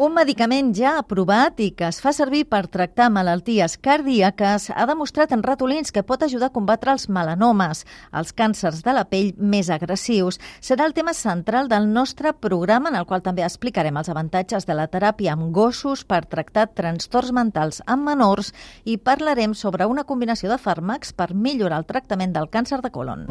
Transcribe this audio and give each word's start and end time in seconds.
Un 0.00 0.14
medicament 0.16 0.70
ja 0.72 0.94
aprovat 0.96 1.58
i 1.60 1.66
que 1.76 1.84
es 1.90 1.98
fa 2.00 2.14
servir 2.16 2.46
per 2.48 2.62
tractar 2.72 3.10
malalties 3.12 3.74
cardíaques 3.84 4.70
ha 4.72 4.86
demostrat 4.88 5.34
en 5.36 5.42
ratolins 5.44 5.92
que 5.92 6.00
pot 6.08 6.22
ajudar 6.24 6.48
a 6.48 6.54
combatre 6.54 6.94
els 6.96 7.04
melanomes, 7.12 7.82
els 8.16 8.32
càncers 8.32 8.80
de 8.86 8.94
la 8.96 9.02
pell 9.10 9.34
més 9.36 9.68
agressius. 9.68 10.40
Serà 10.64 10.86
el 10.88 10.96
tema 10.96 11.12
central 11.12 11.68
del 11.68 11.90
nostre 11.92 12.32
programa, 12.32 12.88
en 12.88 12.96
el 12.96 13.04
qual 13.04 13.20
també 13.20 13.44
explicarem 13.44 14.00
els 14.00 14.08
avantatges 14.08 14.64
de 14.64 14.78
la 14.78 14.88
teràpia 14.88 15.34
amb 15.36 15.52
gossos 15.52 16.06
per 16.08 16.22
tractar 16.24 16.70
trastorns 16.72 17.34
mentals 17.36 17.82
en 17.84 18.00
menors 18.00 18.54
i 18.88 18.96
parlarem 18.96 19.52
sobre 19.52 19.84
una 19.84 20.08
combinació 20.08 20.48
de 20.48 20.56
fàrmacs 20.56 21.12
per 21.12 21.34
millorar 21.34 21.84
el 21.84 21.90
tractament 21.92 22.32
del 22.32 22.48
càncer 22.48 22.80
de 22.80 22.88
colon. 22.88 23.28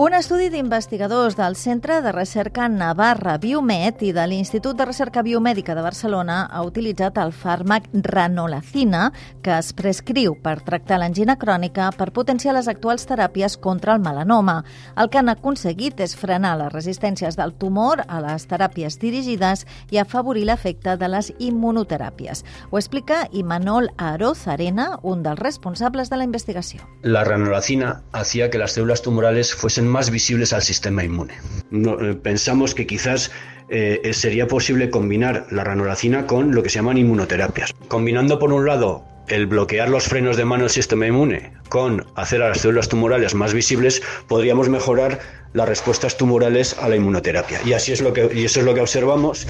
Un 0.00 0.14
estudi 0.16 0.46
d'investigadors 0.48 1.34
del 1.36 1.58
Centre 1.60 1.98
de 2.00 2.10
Recerca 2.14 2.70
Navarra 2.72 3.34
Biomed 3.36 4.00
i 4.00 4.14
de 4.16 4.22
l'Institut 4.30 4.78
de 4.78 4.86
Recerca 4.88 5.20
Biomèdica 5.20 5.74
de 5.76 5.82
Barcelona 5.84 6.38
ha 6.48 6.62
utilitzat 6.64 7.18
el 7.20 7.34
fàrmac 7.36 7.90
ranolacina, 8.06 9.10
que 9.44 9.58
es 9.58 9.74
prescriu 9.76 10.38
per 10.40 10.54
tractar 10.64 10.96
l'angina 11.02 11.34
crònica 11.36 11.90
per 11.92 12.14
potenciar 12.16 12.54
les 12.56 12.70
actuals 12.72 13.04
teràpies 13.10 13.58
contra 13.60 13.92
el 13.92 14.00
melanoma. 14.00 14.62
El 14.96 15.10
que 15.12 15.20
han 15.20 15.28
aconseguit 15.28 16.00
és 16.00 16.16
frenar 16.16 16.54
les 16.62 16.72
resistències 16.72 17.36
del 17.36 17.52
tumor 17.60 18.00
a 18.08 18.22
les 18.24 18.48
teràpies 18.48 18.96
dirigides 19.04 19.66
i 19.92 20.00
afavorir 20.00 20.46
l'efecte 20.48 20.96
de 20.96 21.12
les 21.12 21.28
immunoteràpies. 21.36 22.40
Ho 22.70 22.80
explica 22.80 23.26
Imanol 23.32 23.92
Aroz 23.98 24.48
Arena, 24.48 24.94
un 25.02 25.20
dels 25.28 25.44
responsables 25.44 26.08
de 26.08 26.16
la 26.16 26.24
investigació. 26.24 26.88
La 27.02 27.22
ranolacina 27.22 28.00
hacía 28.12 28.48
que 28.48 28.56
las 28.56 28.72
células 28.72 29.02
tumorales 29.02 29.54
fuesen 29.54 29.89
más 29.90 30.10
visibles 30.10 30.52
al 30.52 30.62
sistema 30.62 31.04
inmune. 31.04 31.34
No, 31.70 32.00
eh, 32.00 32.14
pensamos 32.14 32.74
que 32.74 32.86
quizás 32.86 33.30
eh, 33.68 34.00
eh, 34.02 34.12
sería 34.12 34.48
posible 34.48 34.90
combinar 34.90 35.46
la 35.50 35.62
ranolacina 35.62 36.26
con 36.26 36.54
lo 36.54 36.62
que 36.62 36.70
se 36.70 36.76
llaman 36.76 36.98
inmunoterapias. 36.98 37.72
Combinando 37.88 38.38
por 38.38 38.52
un 38.52 38.66
lado 38.66 39.04
el 39.28 39.46
bloquear 39.46 39.88
los 39.88 40.04
frenos 40.04 40.36
de 40.36 40.44
mano 40.44 40.64
del 40.64 40.70
sistema 40.70 41.06
inmune 41.06 41.52
con 41.68 42.04
hacer 42.16 42.42
a 42.42 42.48
las 42.48 42.62
células 42.62 42.88
tumorales 42.88 43.34
más 43.34 43.54
visibles, 43.54 44.02
podríamos 44.26 44.68
mejorar 44.68 45.20
las 45.52 45.68
respuestas 45.68 46.16
tumorales 46.16 46.76
a 46.80 46.88
la 46.88 46.96
inmunoterapia. 46.96 47.60
Y 47.64 47.72
así 47.72 47.92
es 47.92 48.00
lo 48.00 48.12
que, 48.12 48.28
y 48.34 48.44
eso 48.44 48.58
es 48.58 48.66
lo 48.66 48.74
que 48.74 48.80
observamos. 48.80 49.46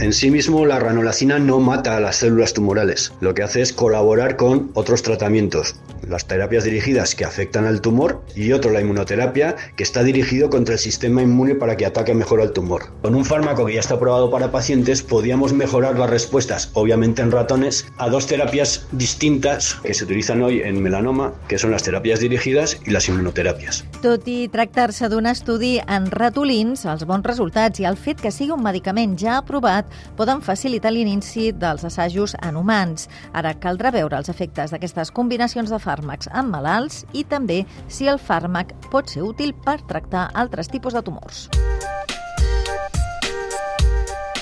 En 0.00 0.14
sí 0.14 0.30
mismo 0.30 0.64
la 0.64 0.78
ranolacina 0.78 1.38
no 1.38 1.60
mata 1.60 1.98
a 1.98 2.00
las 2.00 2.16
células 2.16 2.54
tumorales, 2.54 3.12
lo 3.20 3.34
que 3.34 3.42
hace 3.42 3.60
es 3.60 3.74
colaborar 3.74 4.36
con 4.36 4.70
otros 4.72 5.02
tratamientos, 5.02 5.76
las 6.10 6.26
terapias 6.26 6.64
dirigidas 6.64 7.14
que 7.14 7.24
afectan 7.24 7.66
al 7.66 7.80
tumor 7.80 8.22
y 8.34 8.52
otro, 8.52 8.72
la 8.72 8.80
inmunoterapia, 8.80 9.54
que 9.76 9.84
está 9.84 10.02
dirigido 10.02 10.50
contra 10.50 10.74
el 10.74 10.80
sistema 10.80 11.22
inmune 11.22 11.54
para 11.54 11.76
que 11.76 11.86
ataque 11.86 12.14
mejor 12.14 12.40
al 12.40 12.52
tumor. 12.52 12.90
Con 13.00 13.14
un 13.14 13.24
fármaco 13.24 13.64
que 13.64 13.74
ya 13.74 13.80
está 13.80 13.94
aprobado 13.94 14.30
para 14.30 14.50
pacientes, 14.50 15.02
podíamos 15.02 15.52
mejorar 15.52 15.96
las 15.98 16.10
respuestas, 16.10 16.70
obviamente 16.74 17.22
en 17.22 17.30
ratones, 17.30 17.86
a 17.96 18.08
dos 18.08 18.26
terapias 18.26 18.86
distintas 18.90 19.76
que 19.82 19.94
se 19.94 20.04
utilizan 20.04 20.42
hoy 20.42 20.62
en 20.62 20.82
melanoma, 20.82 21.32
que 21.46 21.58
son 21.58 21.70
las 21.70 21.84
terapias 21.84 22.20
dirigidas 22.20 22.76
i 22.84 22.90
les 22.90 23.08
immunoterapies. 23.08 23.84
Tot 24.02 24.26
i 24.26 24.48
tractar-se 24.50 25.08
d'un 25.12 25.28
estudi 25.30 25.76
en 25.86 26.10
ratolins, 26.10 26.82
els 26.90 27.06
bons 27.06 27.26
resultats 27.26 27.78
i 27.78 27.86
el 27.86 27.98
fet 28.00 28.18
que 28.20 28.34
sigui 28.34 28.50
un 28.56 28.64
medicament 28.64 29.14
ja 29.20 29.38
aprovat 29.38 29.86
poden 30.18 30.42
facilitar 30.42 30.90
l'inici 30.90 31.50
dels 31.54 31.84
assajos 31.86 32.34
en 32.42 32.58
humans. 32.58 33.06
Ara 33.32 33.54
caldrà 33.54 33.94
veure 33.94 34.18
els 34.18 34.32
efectes 34.32 34.74
d'aquestes 34.74 35.14
combinacions 35.14 35.70
de 35.70 35.78
fàrmacs 35.78 35.99
fàrmacs 36.00 36.30
en 36.32 36.48
malalts 36.50 37.04
i 37.12 37.24
també 37.28 37.64
si 37.88 38.08
el 38.08 38.18
fàrmac 38.18 38.72
pot 38.90 39.12
ser 39.12 39.22
útil 39.26 39.52
per 39.52 39.80
tractar 39.86 40.30
altres 40.34 40.72
tipus 40.72 40.96
de 40.96 41.04
tumors. 41.04 41.48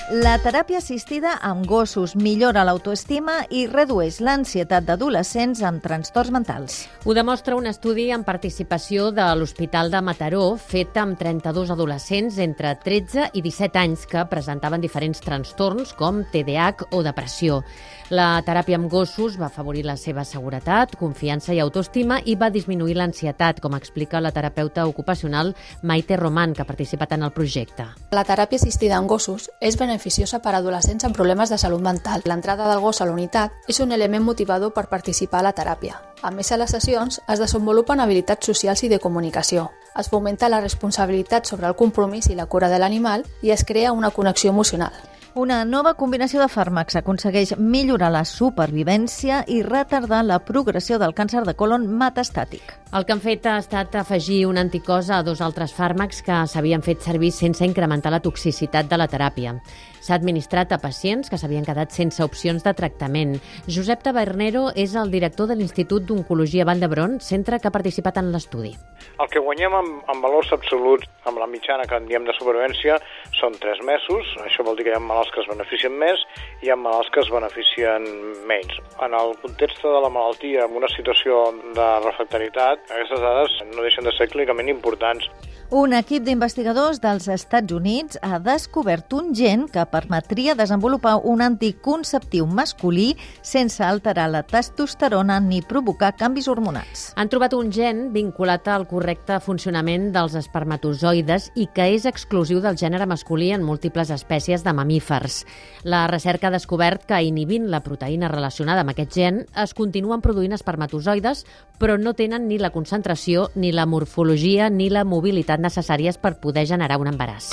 La 0.08 0.38
teràpia 0.40 0.78
assistida 0.80 1.34
amb 1.44 1.66
gossos 1.68 2.14
millora 2.16 2.62
l'autoestima 2.64 3.42
i 3.52 3.66
redueix 3.68 4.22
l'ansietat 4.24 4.86
d'adolescents 4.88 5.60
amb 5.68 5.82
trastorns 5.84 6.32
mentals. 6.32 6.78
Ho 7.04 7.12
demostra 7.12 7.58
un 7.58 7.68
estudi 7.68 8.06
en 8.16 8.24
participació 8.24 9.10
de 9.12 9.26
l'Hospital 9.36 9.92
de 9.92 10.00
Mataró 10.00 10.46
fet 10.56 10.96
amb 10.96 11.18
32 11.20 11.74
adolescents 11.76 12.38
entre 12.40 12.72
13 12.80 13.28
i 13.34 13.42
17 13.44 13.82
anys 13.82 14.06
que 14.08 14.24
presentaven 14.32 14.80
diferents 14.80 15.20
trastorns 15.20 15.92
com 15.92 16.24
TDAH 16.32 16.88
o 16.88 17.04
depressió. 17.04 17.60
La 18.08 18.40
teràpia 18.40 18.78
amb 18.80 18.88
gossos 18.88 19.36
va 19.36 19.50
afavorir 19.50 19.84
la 19.84 19.98
seva 20.00 20.24
seguretat, 20.24 20.96
confiança 20.96 21.52
i 21.52 21.60
autoestima 21.60 22.22
i 22.24 22.38
va 22.40 22.48
disminuir 22.48 22.96
l'ansietat, 22.96 23.60
com 23.60 23.76
explica 23.76 24.22
la 24.24 24.32
terapeuta 24.32 24.86
ocupacional 24.88 25.52
Maite 25.82 26.16
Roman, 26.16 26.56
que 26.56 26.64
ha 26.64 26.70
participat 26.72 27.12
en 27.12 27.28
el 27.28 27.36
projecte. 27.36 27.90
La 28.16 28.24
teràpia 28.24 28.56
assistida 28.56 28.96
amb 28.96 29.12
gossos 29.12 29.50
és 29.60 29.76
beneficiosa 29.76 29.97
per 30.42 30.54
a 30.54 30.58
adolescents 30.58 31.04
amb 31.04 31.16
problemes 31.16 31.50
de 31.50 31.58
salut 31.58 31.82
mental. 31.82 32.22
L'entrada 32.24 32.68
del 32.70 32.80
gos 32.80 33.00
a 33.00 33.06
la 33.06 33.12
unitat 33.12 33.68
és 33.68 33.80
un 33.80 33.92
element 33.92 34.24
motivador 34.24 34.72
per 34.72 34.88
participar 34.88 35.40
a 35.40 35.48
la 35.48 35.54
teràpia. 35.54 36.00
A 36.22 36.30
més, 36.30 36.50
a 36.52 36.56
les 36.56 36.70
sessions 36.70 37.20
es 37.28 37.38
desenvolupen 37.38 38.00
habilitats 38.00 38.46
socials 38.46 38.82
i 38.82 38.88
de 38.88 38.98
comunicació. 38.98 39.68
Es 39.98 40.08
fomenta 40.08 40.48
la 40.48 40.60
responsabilitat 40.60 41.46
sobre 41.46 41.66
el 41.66 41.76
compromís 41.76 42.30
i 42.30 42.38
la 42.38 42.46
cura 42.46 42.68
de 42.68 42.78
l'animal 42.78 43.26
i 43.42 43.50
es 43.50 43.64
crea 43.64 43.92
una 43.92 44.10
connexió 44.10 44.50
emocional. 44.50 44.92
Una 45.38 45.60
nova 45.62 45.92
combinació 45.94 46.40
de 46.42 46.48
fàrmacs 46.50 46.96
aconsegueix 46.98 47.52
millorar 47.62 48.08
la 48.10 48.24
supervivència 48.26 49.44
i 49.46 49.60
retardar 49.62 50.24
la 50.26 50.40
progressió 50.42 50.96
del 50.98 51.14
càncer 51.14 51.44
de 51.46 51.54
colon 51.54 51.84
metastàtic. 52.00 52.72
El 52.90 53.06
que 53.06 53.14
han 53.14 53.22
fet 53.22 53.46
ha 53.46 53.54
estat 53.62 53.94
afegir 54.00 54.40
un 54.48 54.58
anticòs 54.58 55.12
a 55.14 55.20
dos 55.22 55.38
altres 55.44 55.76
fàrmacs 55.76 56.24
que 56.26 56.40
s'havien 56.50 56.82
fet 56.82 57.06
servir 57.06 57.30
sense 57.36 57.62
incrementar 57.62 58.10
la 58.10 58.22
toxicitat 58.24 58.90
de 58.90 58.98
la 58.98 59.06
teràpia. 59.06 59.54
S'ha 60.00 60.16
administrat 60.16 60.72
a 60.72 60.80
pacients 60.82 61.30
que 61.30 61.38
s'havien 61.40 61.66
quedat 61.66 61.94
sense 61.94 62.22
opcions 62.24 62.64
de 62.64 62.74
tractament. 62.74 63.36
Josep 63.66 64.04
Tabernero 64.06 64.68
és 64.74 64.94
el 64.98 65.10
director 65.14 65.48
de 65.50 65.56
l'Institut 65.58 66.06
d'Oncologia 66.08 66.66
Vall 66.68 66.80
d'Hebron, 66.82 67.18
centre 67.24 67.58
que 67.58 67.68
ha 67.68 67.74
participat 67.74 68.20
en 68.22 68.32
l'estudi. 68.32 68.74
El 69.18 69.28
que 69.32 69.42
guanyem 69.42 69.74
en, 69.74 69.88
en 70.10 70.22
valors 70.22 70.52
absoluts 70.54 71.08
amb 71.28 71.40
la 71.42 71.48
mitjana 71.50 71.86
que 71.88 71.98
en 71.98 72.06
diem 72.08 72.24
de 72.26 72.34
supervivència 72.38 72.98
són 73.38 73.56
3 73.58 73.82
mesos. 73.86 74.30
Això 74.44 74.64
vol 74.66 74.78
dir 74.78 74.86
que 74.86 74.94
hi 74.94 74.98
ha 74.98 75.02
malalts 75.02 75.32
que 75.34 75.42
es 75.42 75.50
beneficien 75.50 75.98
més 75.98 76.22
i 76.62 76.68
hi 76.68 76.72
ha 76.72 76.78
malalts 76.78 77.10
que 77.14 77.22
es 77.24 77.30
beneficien 77.32 78.06
menys. 78.50 78.78
En 79.04 79.14
el 79.18 79.34
context 79.42 79.82
de 79.84 80.00
la 80.04 80.12
malaltia, 80.14 80.66
en 80.66 80.78
una 80.78 80.90
situació 80.94 81.44
de 81.76 81.88
refractaritat, 82.06 82.86
aquestes 82.88 83.22
dades 83.24 83.60
no 83.74 83.86
deixen 83.86 84.06
de 84.08 84.14
ser 84.16 84.30
clínicament 84.32 84.70
importants. 84.72 85.28
Un 85.68 85.92
equip 85.92 86.22
d'investigadors 86.24 86.96
dels 87.02 87.26
Estats 87.28 87.74
Units 87.76 88.16
ha 88.24 88.38
descobert 88.40 89.12
un 89.12 89.34
gen 89.36 89.66
que 89.68 89.82
permetria 89.92 90.54
desenvolupar 90.56 91.18
un 91.28 91.42
anticonceptiu 91.44 92.46
masculí 92.48 93.10
sense 93.44 93.84
alterar 93.84 94.30
la 94.32 94.40
testosterona 94.48 95.36
ni 95.44 95.60
provocar 95.60 96.14
canvis 96.16 96.48
hormonals. 96.48 97.02
Han 97.20 97.28
trobat 97.28 97.52
un 97.52 97.68
gen 97.68 98.14
vinculat 98.14 98.64
al 98.72 98.86
correcte 98.88 99.36
funcionament 99.44 100.06
dels 100.14 100.38
espermatozoides 100.40 101.50
i 101.60 101.68
que 101.76 101.90
és 101.98 102.08
exclusiu 102.08 102.62
del 102.64 102.80
gènere 102.80 103.04
masculí 103.04 103.52
en 103.52 103.60
múltiples 103.60 104.08
espècies 104.08 104.64
de 104.64 104.72
mamífers. 104.72 105.42
La 105.84 106.06
recerca 106.08 106.48
ha 106.48 106.56
descobert 106.56 107.04
que 107.04 107.20
inhibint 107.20 107.68
la 107.68 107.82
proteïna 107.84 108.32
relacionada 108.32 108.86
amb 108.86 108.96
aquest 108.96 109.12
gen 109.20 109.44
es 109.52 109.76
continuen 109.76 110.24
produint 110.24 110.56
espermatozoides, 110.56 111.44
però 111.76 112.00
no 112.00 112.16
tenen 112.16 112.48
ni 112.48 112.56
la 112.56 112.72
concentració, 112.72 113.50
ni 113.54 113.68
la 113.76 113.84
morfologia, 113.84 114.72
ni 114.72 114.88
la 114.88 115.04
mobilitat 115.04 115.57
capacitat 115.58 115.60
necessàries 115.60 116.18
per 116.18 116.38
poder 116.40 116.66
generar 116.66 116.98
un 117.00 117.08
embaràs. 117.08 117.52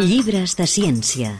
Llibres 0.00 0.56
de 0.56 0.66
ciència. 0.66 1.38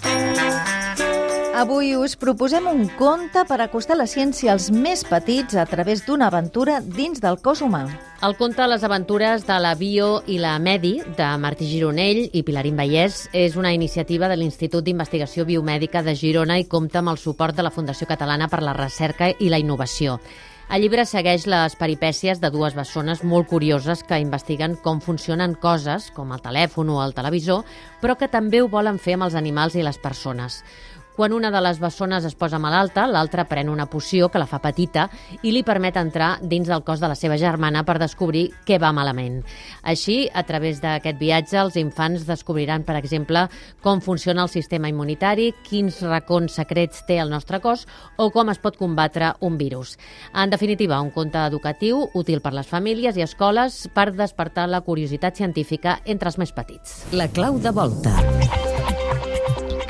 Avui 1.60 1.92
us 1.94 2.14
proposem 2.16 2.64
un 2.70 2.86
conte 2.96 3.42
per 3.44 3.58
acostar 3.60 3.96
la 3.98 4.06
ciència 4.06 4.52
als 4.52 4.70
més 4.70 5.02
petits 5.04 5.56
a 5.60 5.66
través 5.66 6.06
d'una 6.06 6.30
aventura 6.30 6.80
dins 6.80 7.20
del 7.20 7.36
cos 7.42 7.60
humà. 7.60 7.82
El 8.22 8.36
conte 8.36 8.64
Les 8.66 8.84
aventures 8.84 9.44
de 9.44 9.58
la 9.60 9.74
Bio 9.74 10.22
i 10.26 10.38
la 10.38 10.58
Medi, 10.58 11.02
de 11.16 11.28
Martí 11.36 11.68
Gironell 11.68 12.30
i 12.32 12.42
Pilarín 12.42 12.76
Vallès, 12.76 13.28
és 13.32 13.56
una 13.56 13.74
iniciativa 13.74 14.28
de 14.28 14.38
l'Institut 14.40 14.84
d'Investigació 14.84 15.44
Biomèdica 15.44 16.02
de 16.02 16.14
Girona 16.14 16.56
i 16.58 16.64
compta 16.64 17.00
amb 17.00 17.12
el 17.12 17.20
suport 17.20 17.56
de 17.56 17.66
la 17.66 17.74
Fundació 17.74 18.08
Catalana 18.08 18.48
per 18.48 18.62
la 18.62 18.76
Recerca 18.76 19.28
i 19.28 19.50
la 19.52 19.60
Innovació. 19.60 20.20
El 20.70 20.84
llibre 20.84 21.02
segueix 21.02 21.48
les 21.50 21.72
peripècies 21.74 22.38
de 22.38 22.46
dues 22.54 22.76
bessones 22.78 23.24
molt 23.26 23.48
curioses 23.50 24.04
que 24.06 24.20
investiguen 24.22 24.76
com 24.84 25.00
funcionen 25.02 25.56
coses, 25.58 26.12
com 26.14 26.30
el 26.30 26.44
telèfon 26.44 26.92
o 26.94 27.00
el 27.02 27.14
televisor, 27.16 27.64
però 27.98 28.14
que 28.14 28.28
també 28.30 28.60
ho 28.62 28.68
volen 28.70 29.02
fer 29.02 29.16
amb 29.18 29.26
els 29.26 29.34
animals 29.34 29.74
i 29.74 29.82
les 29.82 29.98
persones. 29.98 30.60
Quan 31.20 31.34
una 31.34 31.50
de 31.50 31.60
les 31.60 31.76
bessones 31.76 32.24
es 32.24 32.32
posa 32.32 32.56
malalta, 32.56 33.02
l'altra 33.04 33.42
pren 33.44 33.68
una 33.68 33.84
poció 33.92 34.30
que 34.32 34.40
la 34.40 34.46
fa 34.48 34.56
petita 34.64 35.02
i 35.44 35.50
li 35.52 35.60
permet 35.68 35.98
entrar 36.00 36.30
dins 36.40 36.70
del 36.70 36.80
cos 36.80 37.02
de 37.02 37.10
la 37.12 37.16
seva 37.18 37.36
germana 37.36 37.82
per 37.84 37.98
descobrir 38.00 38.46
què 38.64 38.78
va 38.80 38.88
malament. 38.96 39.42
Així, 39.84 40.30
a 40.32 40.46
través 40.48 40.80
d'aquest 40.80 41.20
viatge, 41.20 41.58
els 41.60 41.76
infants 41.76 42.24
descobriran, 42.24 42.86
per 42.88 42.96
exemple, 42.96 43.44
com 43.84 44.00
funciona 44.00 44.48
el 44.48 44.48
sistema 44.48 44.88
immunitari, 44.88 45.50
quins 45.68 46.00
racons 46.08 46.56
secrets 46.56 47.04
té 47.04 47.20
el 47.20 47.28
nostre 47.28 47.60
cos 47.60 47.84
o 48.16 48.30
com 48.32 48.48
es 48.48 48.64
pot 48.64 48.80
combatre 48.80 49.34
un 49.44 49.60
virus. 49.60 49.98
En 50.32 50.48
definitiva, 50.48 51.04
un 51.04 51.12
conte 51.12 51.44
educatiu 51.52 52.06
útil 52.14 52.40
per 52.40 52.56
les 52.56 52.72
famílies 52.72 53.20
i 53.20 53.28
escoles 53.28 53.82
per 53.92 54.14
despertar 54.16 54.70
la 54.72 54.80
curiositat 54.88 55.36
científica 55.36 56.00
entre 56.06 56.32
els 56.32 56.40
més 56.40 56.56
petits. 56.56 57.02
La 57.12 57.28
clau 57.28 57.60
de 57.60 57.76
volta. 57.76 58.69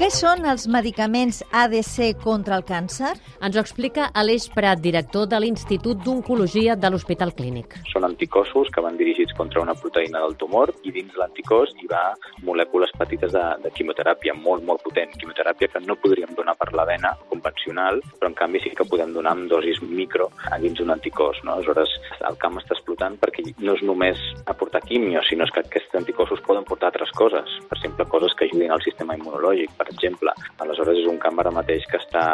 Què 0.01 0.07
són 0.09 0.47
els 0.49 0.63
medicaments 0.65 1.43
ADC 1.53 2.23
contra 2.23 2.57
el 2.57 2.63
càncer? 2.65 3.11
Ens 3.45 3.57
ho 3.59 3.61
explica 3.61 4.07
Aleix 4.17 4.47
Prat, 4.55 4.81
director 4.81 5.27
de 5.29 5.37
l'Institut 5.45 6.01
d'Oncologia 6.07 6.73
de 6.73 6.89
l'Hospital 6.89 7.35
Clínic. 7.37 7.77
Són 7.91 8.07
anticossos 8.09 8.71
que 8.73 8.81
van 8.81 8.97
dirigits 8.97 9.37
contra 9.37 9.61
una 9.61 9.75
proteïna 9.77 10.23
del 10.25 10.39
tumor 10.41 10.73
i 10.89 10.95
dins 10.95 11.19
l'anticòs 11.21 11.77
hi 11.83 11.91
va 11.93 12.01
molècules 12.49 12.97
petites 12.97 13.37
de, 13.37 13.45
de 13.61 13.75
quimioteràpia 13.77 14.33
molt, 14.41 14.65
molt 14.65 14.81
potent. 14.89 15.13
Quimioteràpia 15.21 15.69
que 15.75 15.85
no 15.85 15.99
podríem 16.01 16.33
donar 16.39 16.57
per 16.57 16.71
la 16.73 16.89
vena 17.01 17.17
convencional, 17.29 18.01
però 18.19 18.29
en 18.29 18.37
canvi 18.37 18.61
sí 18.61 18.71
que 18.77 18.85
podem 18.85 19.13
donar 19.15 19.33
amb 19.33 19.49
dosis 19.49 19.81
micro 19.83 20.29
a 20.51 20.59
dins 20.61 20.81
un 20.81 20.93
anticòs. 20.93 21.41
No? 21.45 21.57
Aleshores, 21.57 21.93
el 22.29 22.37
camp 22.43 22.59
està 22.61 22.77
explotant 22.77 23.17
perquè 23.21 23.45
no 23.59 23.75
és 23.75 23.83
només 23.87 24.21
aportar 24.47 24.85
quimio, 24.85 25.23
sinó 25.29 25.49
que 25.51 25.65
aquests 25.65 25.97
anticossos 26.03 26.43
poden 26.47 26.67
portar 26.69 26.91
altres 26.91 27.13
coses. 27.17 27.57
Per 27.71 27.79
exemple, 27.79 28.07
coses 28.13 28.37
que 28.37 28.47
ajudin 28.49 28.73
al 28.73 28.85
sistema 28.85 29.17
immunològic, 29.17 29.73
per 29.79 29.89
exemple. 29.91 30.35
Aleshores, 30.61 31.01
és 31.01 31.09
un 31.11 31.19
camp 31.23 31.41
ara 31.41 31.55
mateix 31.55 31.87
que 31.91 32.01
està 32.01 32.25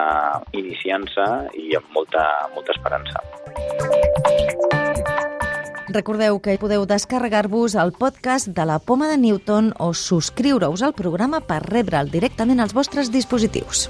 iniciant-se 0.53 1.27
i 1.63 1.71
amb 1.79 1.95
molta, 1.95 2.27
molta 2.55 2.75
esperança. 2.75 3.23
Recordeu 5.97 6.41
que 6.45 6.59
podeu 6.61 6.83
descarregar-vos 6.85 7.77
el 7.79 7.95
podcast 7.97 8.51
de 8.53 8.67
la 8.69 8.81
Poma 8.83 9.09
de 9.09 9.17
Newton 9.23 9.71
o 9.79 9.93
subscriure-us 9.95 10.83
al 10.83 10.97
programa 10.99 11.41
per 11.41 11.63
rebre'l 11.63 12.11
directament 12.11 12.61
als 12.61 12.75
vostres 12.77 13.13
dispositius. 13.15 13.87